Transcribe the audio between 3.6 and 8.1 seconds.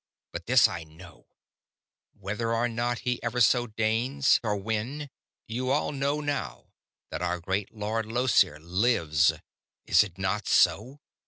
deigns, or when, you all know now that our great Lord